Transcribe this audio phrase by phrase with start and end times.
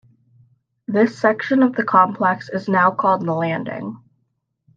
[0.87, 4.01] This section of the complex is now called The Landing.